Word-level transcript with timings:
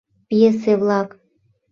Пьесе-влак 0.27 1.09